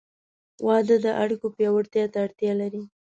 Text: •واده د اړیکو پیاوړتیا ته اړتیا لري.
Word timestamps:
•واده 0.65 0.95
د 1.05 1.07
اړیکو 1.23 1.47
پیاوړتیا 1.55 2.05
ته 2.13 2.17
اړتیا 2.25 2.53
لري. 2.61 2.83